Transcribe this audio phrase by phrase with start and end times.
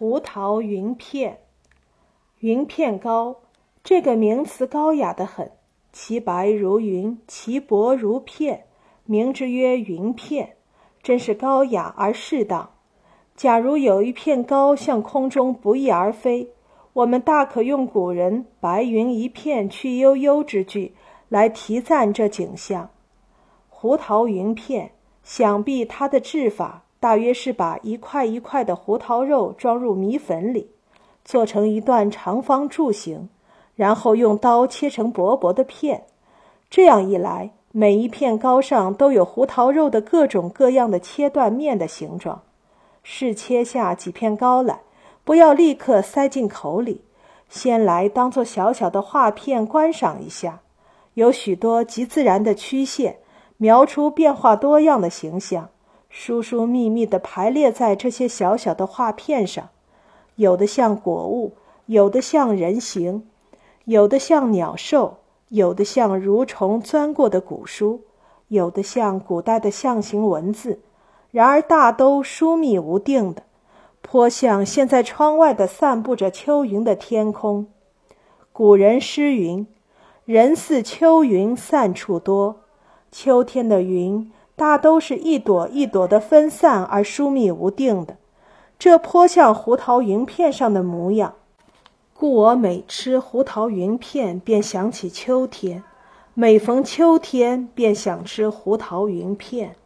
[0.00, 1.40] 胡桃云片，
[2.38, 3.38] 云片糕
[3.82, 5.50] 这个名词高雅的很，
[5.92, 8.66] 其白如云，其薄如片，
[9.06, 10.54] 名之曰云片，
[11.02, 12.70] 真是高雅而适当。
[13.34, 16.52] 假如有一片糕向空中不翼而飞，
[16.92, 20.94] 我们大可用古人“白云一片去悠悠”之句
[21.28, 22.90] 来题赞这景象。
[23.68, 24.92] 胡桃云片，
[25.24, 30.70] 想必它的制法大约是把一块一块的胡桃肉装入米粉里，
[31.24, 33.28] 做成一段长方柱形，
[33.74, 36.04] 然后用刀切成薄薄的片。
[36.68, 42.42] 这样一来，每一片糕上都有胡桃肉的各种各样的切断面的形状。
[43.02, 44.80] 试切下几片糕来，
[45.24, 47.02] 不要立刻塞进口里，
[47.48, 50.60] 先来当做小小的画片观赏一下。
[51.14, 53.18] 有许多极自然的曲线。
[53.60, 55.70] 描出变化多样的形象，
[56.20, 59.68] 疏疏密密地排列在这些小小的画片上，
[60.34, 61.52] 有的像果物，
[61.86, 63.28] 有的像人形，
[63.84, 65.18] 有的像鸟兽，
[65.50, 68.00] 有的像蠕虫钻过的古书，
[68.48, 70.80] 有的像古代的象形文字。
[71.30, 73.44] 然而大都疏密无定的，
[74.02, 77.68] 颇像现在窗外的散布着秋云的天空。
[78.52, 79.64] 古人诗云
[80.26, 82.62] ：“人似秋云散处多。”
[83.12, 88.16] 秋天的云大都是一朵一朵的分散而疏密无定的，
[88.76, 91.34] 这颇像胡桃云片上的模样。
[92.12, 95.82] 故我每吃胡桃云片，便想起秋天；
[96.34, 99.76] 每逢秋天，便想吃胡桃云片。